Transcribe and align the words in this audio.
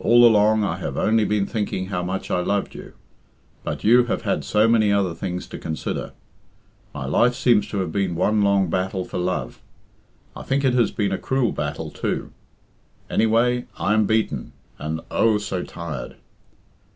All 0.00 0.26
along 0.26 0.64
I 0.64 0.78
have 0.78 0.96
only 0.96 1.24
been 1.24 1.46
thinking 1.46 1.86
how 1.86 2.02
much 2.02 2.32
I 2.32 2.40
loved 2.40 2.74
you, 2.74 2.94
but 3.62 3.84
you 3.84 4.06
have 4.06 4.22
had 4.22 4.44
so 4.44 4.66
many 4.66 4.92
other 4.92 5.14
things 5.14 5.46
to 5.46 5.56
consider. 5.56 6.14
My 6.92 7.06
life 7.06 7.36
seems 7.36 7.68
to 7.68 7.78
have 7.78 7.92
been 7.92 8.16
one 8.16 8.42
long 8.42 8.68
battle 8.70 9.04
for 9.04 9.18
love. 9.18 9.62
I 10.34 10.42
think 10.42 10.64
it 10.64 10.74
has 10.74 10.90
been 10.90 11.12
a 11.12 11.16
cruel 11.18 11.52
battle 11.52 11.92
too. 11.92 12.32
Anyway, 13.08 13.66
I 13.76 13.94
am 13.94 14.04
beaten, 14.04 14.50
and 14.80 15.00
oh! 15.12 15.38
so 15.38 15.62
tired. 15.62 16.16